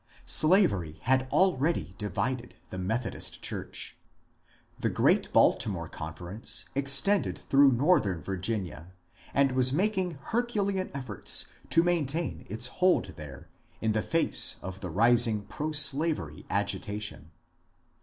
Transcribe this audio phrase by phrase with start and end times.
[0.25, 3.95] Slavery had already divided the Methodist Church.
[4.79, 8.93] The great Baltimore Conference extended through northern Virginia
[9.31, 13.47] and was making herculean efforts to maintain its hold there
[13.79, 17.29] in the face of the rising proslavery agitation.